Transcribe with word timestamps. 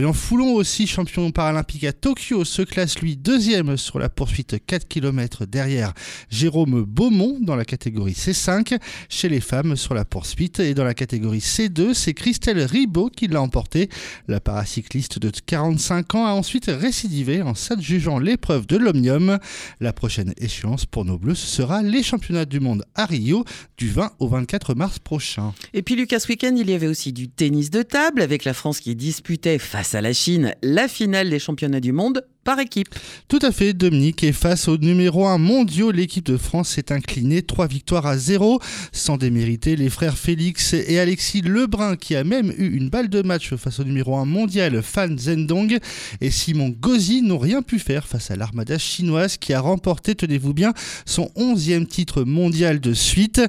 Florian 0.00 0.14
Foulon, 0.14 0.54
aussi 0.54 0.86
champion 0.86 1.30
paralympique 1.30 1.84
à 1.84 1.92
Tokyo, 1.92 2.46
se 2.46 2.62
classe 2.62 2.98
lui 3.00 3.18
deuxième 3.18 3.76
sur 3.76 3.98
la 3.98 4.08
poursuite 4.08 4.56
4 4.64 4.88
km 4.88 5.44
derrière 5.44 5.92
Jérôme 6.30 6.84
Beaumont 6.84 7.36
dans 7.38 7.54
la 7.54 7.66
catégorie 7.66 8.14
C5. 8.14 8.78
Chez 9.10 9.28
les 9.28 9.40
femmes 9.40 9.76
sur 9.76 9.92
la 9.92 10.06
poursuite 10.06 10.58
et 10.58 10.72
dans 10.72 10.84
la 10.84 10.94
catégorie 10.94 11.40
C2, 11.40 11.92
c'est 11.92 12.14
Christelle 12.14 12.62
Ribaud 12.62 13.10
qui 13.10 13.28
l'a 13.28 13.42
emporté. 13.42 13.90
La 14.26 14.40
paracycliste 14.40 15.18
de 15.18 15.30
45 15.44 16.14
ans 16.14 16.24
a 16.24 16.30
ensuite 16.30 16.70
récidivé 16.74 17.42
en 17.42 17.54
s'adjugeant 17.54 18.18
l'épreuve 18.18 18.66
de 18.66 18.78
l'Omnium. 18.78 19.38
La 19.80 19.92
prochaine 19.92 20.32
échéance 20.38 20.86
pour 20.86 21.04
nos 21.04 21.18
Bleus, 21.18 21.34
ce 21.34 21.46
sera 21.46 21.82
les 21.82 22.02
championnats 22.02 22.46
du 22.46 22.58
monde 22.58 22.86
à 22.94 23.04
Rio 23.04 23.44
du 23.76 23.90
20 23.90 24.12
au 24.18 24.28
24 24.28 24.74
mars 24.74 24.98
prochain. 24.98 25.52
Et 25.74 25.82
puis 25.82 25.94
Lucas, 25.94 26.24
week-end, 26.26 26.54
il 26.56 26.70
y 26.70 26.72
avait 26.72 26.86
aussi 26.86 27.12
du 27.12 27.28
tennis 27.28 27.68
de 27.68 27.82
table 27.82 28.22
avec 28.22 28.46
la 28.46 28.54
France 28.54 28.80
qui 28.80 28.96
disputait 28.96 29.58
face 29.58 29.89
à 29.94 30.00
la 30.00 30.12
Chine 30.12 30.54
la 30.62 30.88
finale 30.88 31.30
des 31.30 31.38
championnats 31.38 31.80
du 31.80 31.92
monde 31.92 32.26
par 32.44 32.58
équipe. 32.58 32.88
Tout 33.28 33.38
à 33.42 33.52
fait, 33.52 33.72
Dominique. 33.72 34.24
Et 34.24 34.32
face 34.32 34.68
au 34.68 34.76
numéro 34.76 35.26
1 35.26 35.38
mondiaux, 35.38 35.90
l'équipe 35.90 36.24
de 36.24 36.36
France 36.36 36.70
s'est 36.70 36.92
inclinée 36.92 37.42
3 37.42 37.66
victoires 37.66 38.06
à 38.06 38.16
0. 38.16 38.60
Sans 38.92 39.16
démériter 39.16 39.76
les 39.76 39.90
frères 39.90 40.18
Félix 40.18 40.72
et 40.72 40.98
Alexis 40.98 41.42
Lebrun, 41.42 41.96
qui 41.96 42.16
a 42.16 42.24
même 42.24 42.52
eu 42.56 42.76
une 42.76 42.88
balle 42.88 43.08
de 43.08 43.22
match 43.22 43.54
face 43.54 43.80
au 43.80 43.84
numéro 43.84 44.16
1 44.16 44.24
mondial 44.24 44.82
Fan 44.82 45.18
Zhendong, 45.18 45.78
et 46.20 46.30
Simon 46.30 46.70
Gauzy 46.70 47.22
n'ont 47.22 47.38
rien 47.38 47.62
pu 47.62 47.78
faire 47.78 48.06
face 48.06 48.30
à 48.30 48.36
l'armada 48.36 48.78
chinoise 48.78 49.36
qui 49.36 49.52
a 49.52 49.60
remporté, 49.60 50.14
tenez-vous 50.14 50.54
bien, 50.54 50.72
son 51.06 51.30
11e 51.36 51.86
titre 51.86 52.22
mondial 52.22 52.80
de 52.80 52.94
suite. 52.94 53.40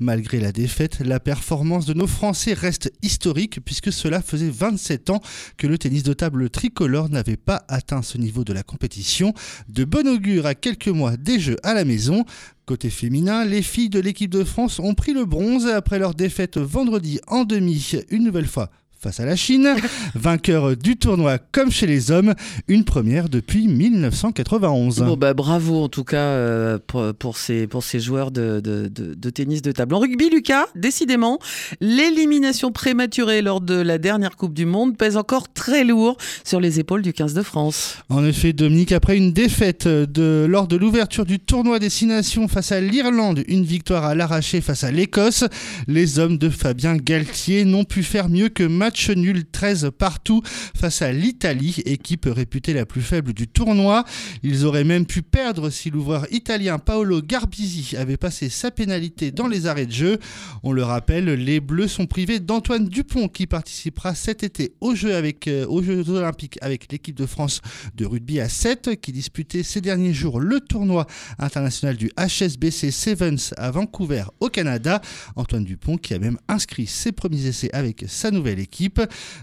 Malgré 0.00 0.40
la 0.40 0.52
défaite, 0.52 0.98
la 1.00 1.20
performance 1.20 1.86
de 1.86 1.94
nos 1.94 2.06
Français 2.06 2.54
reste 2.54 2.92
historique 3.02 3.60
puisque 3.64 3.92
cela 3.92 4.22
faisait 4.22 4.50
27 4.50 5.10
ans 5.10 5.20
que 5.56 5.66
le 5.66 5.78
tennis 5.78 6.02
de 6.02 6.12
table 6.12 6.50
tricolore 6.50 7.08
n'avait 7.08 7.36
pas 7.36 7.64
atteint 7.68 8.02
ce 8.02 8.18
niveau 8.18 8.37
de 8.44 8.52
la 8.52 8.62
compétition. 8.62 9.32
De 9.68 9.84
bon 9.84 10.06
augure 10.08 10.46
à 10.46 10.54
quelques 10.54 10.88
mois 10.88 11.16
des 11.16 11.40
Jeux 11.40 11.56
à 11.62 11.74
la 11.74 11.84
maison. 11.84 12.24
Côté 12.66 12.90
féminin, 12.90 13.44
les 13.44 13.62
filles 13.62 13.88
de 13.88 14.00
l'équipe 14.00 14.30
de 14.30 14.44
France 14.44 14.78
ont 14.78 14.94
pris 14.94 15.14
le 15.14 15.24
bronze 15.24 15.66
après 15.66 15.98
leur 15.98 16.14
défaite 16.14 16.58
vendredi 16.58 17.20
en 17.26 17.44
demi, 17.44 17.92
une 18.10 18.24
nouvelle 18.24 18.46
fois 18.46 18.70
face 19.00 19.20
à 19.20 19.24
la 19.24 19.36
Chine, 19.36 19.76
vainqueur 20.14 20.76
du 20.76 20.96
tournoi 20.96 21.38
comme 21.38 21.70
chez 21.70 21.86
les 21.86 22.10
hommes, 22.10 22.34
une 22.66 22.84
première 22.84 23.28
depuis 23.28 23.68
1991. 23.68 24.98
Bon 25.00 25.16
bah 25.16 25.34
bravo 25.34 25.84
en 25.84 25.88
tout 25.88 26.04
cas 26.04 26.16
euh, 26.16 26.78
pour, 26.84 27.14
pour, 27.14 27.36
ces, 27.36 27.66
pour 27.66 27.84
ces 27.84 28.00
joueurs 28.00 28.30
de, 28.30 28.60
de, 28.60 28.88
de, 28.88 29.30
tennis 29.30 29.62
de 29.62 29.72
table. 29.72 29.94
En 29.94 30.00
rugby, 30.00 30.30
Lucas, 30.30 30.66
décidément, 30.74 31.38
l'élimination 31.80 32.72
prématurée 32.72 33.42
lors 33.42 33.60
de 33.60 33.74
la 33.74 33.98
dernière 33.98 34.36
Coupe 34.36 34.54
du 34.54 34.66
Monde 34.66 34.96
pèse 34.96 35.16
encore 35.16 35.52
très 35.52 35.84
lourd 35.84 36.16
sur 36.44 36.60
les 36.60 36.80
épaules 36.80 37.02
du 37.02 37.12
15 37.12 37.34
de 37.34 37.42
France. 37.42 37.98
En 38.08 38.24
effet, 38.24 38.52
Dominique, 38.52 38.92
après 38.92 39.16
une 39.16 39.32
défaite 39.32 39.86
de, 39.86 40.46
lors 40.48 40.66
de 40.66 40.76
l'ouverture 40.76 41.24
du 41.24 41.38
tournoi 41.38 41.78
Destination 41.78 42.48
face 42.48 42.72
à 42.72 42.80
l'Irlande, 42.80 43.44
une 43.46 43.64
victoire 43.64 44.04
à 44.04 44.14
l'arraché 44.14 44.60
face 44.60 44.82
à 44.82 44.90
l'Écosse, 44.90 45.44
les 45.86 46.18
hommes 46.18 46.38
de 46.38 46.48
Fabien 46.48 46.96
Galtier 46.96 47.64
n'ont 47.64 47.84
pu 47.84 48.02
faire 48.02 48.28
mieux 48.28 48.48
que 48.48 48.64
match 48.88 49.10
nul 49.10 49.44
13 49.44 49.90
partout 49.98 50.40
face 50.74 51.02
à 51.02 51.12
l'Italie, 51.12 51.82
équipe 51.84 52.26
réputée 52.26 52.72
la 52.72 52.86
plus 52.86 53.02
faible 53.02 53.34
du 53.34 53.46
tournoi. 53.46 54.02
Ils 54.42 54.64
auraient 54.64 54.82
même 54.82 55.04
pu 55.04 55.20
perdre 55.20 55.68
si 55.68 55.90
l'ouvreur 55.90 56.26
italien 56.32 56.78
Paolo 56.78 57.20
Garbisi 57.20 57.96
avait 57.98 58.16
passé 58.16 58.48
sa 58.48 58.70
pénalité 58.70 59.30
dans 59.30 59.46
les 59.46 59.66
arrêts 59.66 59.84
de 59.84 59.92
jeu. 59.92 60.18
On 60.62 60.72
le 60.72 60.82
rappelle, 60.84 61.26
les 61.26 61.60
Bleus 61.60 61.88
sont 61.88 62.06
privés 62.06 62.40
d'Antoine 62.40 62.88
Dupont 62.88 63.28
qui 63.28 63.46
participera 63.46 64.14
cet 64.14 64.42
été 64.42 64.72
aux 64.80 64.94
Jeux, 64.94 65.14
avec, 65.14 65.48
euh, 65.48 65.66
aux 65.66 65.82
Jeux 65.82 66.08
olympiques 66.08 66.58
avec 66.62 66.90
l'équipe 66.90 67.14
de 67.14 67.26
France 67.26 67.60
de 67.94 68.06
rugby 68.06 68.40
à 68.40 68.48
7 68.48 68.98
qui 69.02 69.12
disputait 69.12 69.64
ces 69.64 69.82
derniers 69.82 70.14
jours 70.14 70.40
le 70.40 70.60
tournoi 70.60 71.06
international 71.38 71.98
du 71.98 72.10
HSBC 72.16 72.90
Sevens 72.90 73.52
à 73.58 73.70
Vancouver 73.70 74.24
au 74.40 74.48
Canada. 74.48 75.02
Antoine 75.36 75.64
Dupont 75.64 75.98
qui 75.98 76.14
a 76.14 76.18
même 76.18 76.38
inscrit 76.48 76.86
ses 76.86 77.12
premiers 77.12 77.44
essais 77.44 77.68
avec 77.74 78.06
sa 78.08 78.30
nouvelle 78.30 78.58
équipe. 78.58 78.77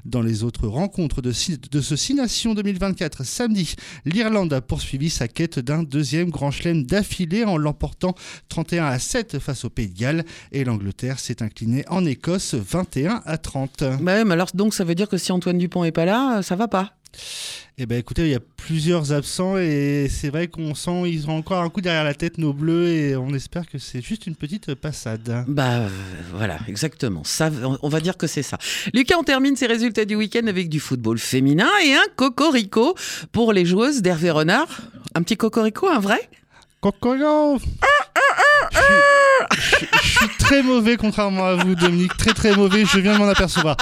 Dans 0.06 0.22
les 0.22 0.44
autres 0.44 0.68
rencontres 0.68 1.22
de, 1.22 1.32
ce 1.32 1.96
6 1.96 2.14
Nations 2.16 2.54
2024 2.54 3.24
samedi, 3.24 3.76
l'Irlande 4.06 4.54
a 4.54 4.62
poursuivi 4.62 5.10
sa 5.10 5.28
quête 5.28 5.60
d'un 5.60 5.84
deuxième 5.84 6.30
grand 6.30 6.52
chelem 6.52 6.84
d'affilée 6.84 7.44
en 7.44 7.58
l'emportant 7.58 8.16
31 8.50 8.86
à 8.86 9.00
7 9.00 9.40
face 9.40 9.66
au 9.66 9.70
Pays 9.70 9.90
de 9.90 9.98
Galles 9.98 10.26
et 10.52 10.64
l'Angleterre 10.64 11.20
s'est 11.20 11.44
inclinée 11.44 11.84
en 11.90 12.06
Écosse 12.06 12.54
21 12.54 13.22
à 13.26 13.38
30. 13.38 13.84
Bah 14.02 14.22
alors 14.30 14.50
donc 14.54 14.74
ça 14.74 14.84
veut 14.84 14.96
dire 14.96 15.10
que 15.10 15.18
si 15.18 15.32
Antoine 15.32 15.58
Dupont 15.58 15.84
est 15.84 15.92
pas 15.92 16.06
là, 16.06 16.42
ça 16.42 16.56
va 16.56 16.68
pas? 16.68 16.94
Eh 17.78 17.86
ben 17.86 17.98
écoutez, 17.98 18.22
il 18.22 18.30
y 18.30 18.36
a 18.36 18.40
plusieurs 18.40 19.12
absents 19.12 19.58
et 19.58 20.08
c'est 20.10 20.30
vrai 20.30 20.48
qu'on 20.48 20.74
sent 20.76 21.10
ils 21.10 21.30
ont 21.30 21.38
encore 21.38 21.62
un 21.62 21.70
coup 21.70 21.82
derrière 21.82 22.06
la 22.06 22.14
tête 22.14 22.38
nos 22.38 22.54
bleus 22.54 22.88
et 22.88 23.18
on 23.18 23.34
espère 23.34 23.68
que 23.68 23.80
c'est 23.80 24.02
juste 24.02 24.28
une 24.28 24.38
petite 24.38 24.76
passade. 24.76 25.44
Bah 25.50 25.80
euh, 25.80 25.90
voilà, 26.34 26.58
exactement. 26.70 27.26
Ça, 27.26 27.50
on 27.82 27.90
va 27.90 28.00
dire 28.00 28.16
que 28.16 28.28
c'est 28.28 28.44
ça. 28.44 28.58
Lucas, 28.94 29.18
on 29.20 29.24
termine 29.24 29.58
ses 29.58 29.68
résultats 29.68 30.06
du 30.06 30.16
week-end 30.16 30.48
avec 30.48 30.70
du 30.70 30.80
football 30.80 31.18
féminin 31.18 31.68
et 31.84 31.94
un 31.96 32.08
cocorico 32.16 32.96
pour 33.34 33.52
les 33.52 33.66
joueuses 33.66 34.02
d'Hervé 34.02 34.32
Renard. 34.32 34.70
Un 35.14 35.22
petit 35.24 35.36
cocorico, 35.36 35.90
un 35.90 36.00
vrai? 36.00 36.30
Cocorico 36.80 37.60
je, 39.52 40.00
suis 40.00 40.28
très 40.40 40.64
mauvais, 40.64 40.98
contrairement 40.98 41.46
à 41.46 41.56
vous, 41.56 41.76
Dominique. 41.76 42.16
Très 42.18 42.34
très 42.34 42.56
mauvais, 42.56 42.86
je 42.86 43.00
viens 43.00 43.14
de 43.14 43.18
m'en 43.18 43.28
apercevoir. 43.28 43.78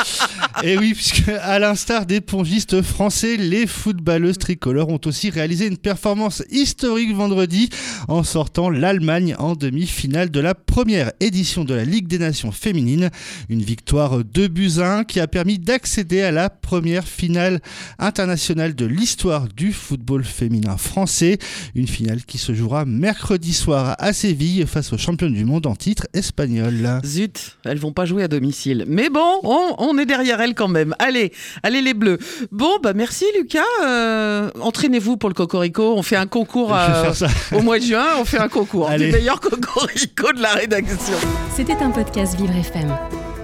Et 0.66 0.78
oui, 0.78 0.94
puisque 0.94 1.28
à 1.28 1.60
l'instar 1.60 2.06
des 2.06 2.22
pongistes 2.22 2.82
français, 2.82 3.36
les 3.36 3.68
footballeuses 3.68 4.38
tricolores 4.38 4.88
ont 4.88 5.02
aussi 5.04 5.30
réalisé 5.30 5.68
une 5.68 5.76
performance 5.76 6.42
historique 6.50 7.14
vendredi 7.14 7.68
en 8.08 8.24
sortant 8.24 8.70
l'Allemagne 8.70 9.36
en 9.40 9.56
demi-finale 9.56 10.32
de 10.32 10.40
la 10.40 10.56
première 10.56 11.12
édition 11.20 11.66
de 11.66 11.74
la 11.74 11.84
Ligue 11.84 12.08
des 12.08 12.18
Nations 12.18 12.54
féminines. 12.54 13.10
Une 13.50 13.62
victoire 13.62 14.24
de 14.24 14.48
buts 14.48 14.80
qui 15.10 15.20
a 15.20 15.28
permis 15.28 15.60
d'accéder 15.60 16.22
à 16.22 16.32
la 16.32 16.50
première 16.50 17.10
finale 17.10 17.60
internationale 18.00 18.74
de 18.74 18.86
l'histoire 18.86 19.50
du 19.50 19.74
football 19.74 20.24
féminin 20.24 20.78
français. 20.78 21.40
Une 21.76 21.88
finale 21.88 22.24
qui 22.24 22.38
se 22.38 22.54
jouera 22.54 22.86
mercredi 22.86 23.52
soir 23.52 23.98
à 24.00 24.14
Séville 24.14 24.66
face 24.66 24.94
aux 24.94 24.98
championnes 24.98 25.34
du 25.34 25.44
monde 25.44 25.68
en 25.68 25.76
titre 25.76 26.08
espagnol. 26.14 27.02
Zut, 27.04 27.58
elles 27.66 27.80
vont 27.80 27.92
pas 27.92 28.06
jouer 28.06 28.24
à 28.24 28.30
domicile. 28.30 28.86
Mais 28.88 29.10
bon, 29.10 29.42
on, 29.44 29.98
est 29.98 30.06
derrière 30.06 30.40
elles 30.40 30.53
quand 30.54 30.68
même. 30.68 30.96
Allez, 31.00 31.32
allez 31.64 31.82
les 31.82 31.94
bleus. 31.94 32.18
Bon, 32.52 32.78
bah 32.82 32.94
merci 32.94 33.26
Lucas. 33.38 33.62
Euh, 33.84 34.50
entraînez-vous 34.62 35.18
pour 35.18 35.30
le 35.30 35.36
Cocorico. 35.36 35.94
On 35.96 36.04
fait 36.04 36.16
un 36.16 36.28
concours 36.28 36.76
euh, 36.76 37.12
au 37.54 37.62
mois 37.62 37.80
de 37.80 37.84
juin. 37.84 38.06
On 38.20 38.26
fait 38.26 38.40
un 38.40 38.50
concours 38.50 38.90
du 38.92 39.12
meilleur 39.12 39.40
Cocorico 39.40 40.32
de 40.34 40.42
la 40.42 40.54
rédaction. 40.54 41.16
C'était 41.56 41.78
un 41.82 41.92
podcast 41.92 42.36
Vivre 42.38 42.56
FM. 42.56 42.96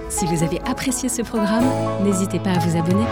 Si 0.08 0.26
vous 0.26 0.42
avez 0.42 0.60
apprécié 0.66 1.08
ce 1.08 1.22
programme, 1.22 1.64
n'hésitez 2.04 2.40
pas 2.40 2.50
à 2.50 2.58
vous 2.58 2.76
abonner. 2.76 3.04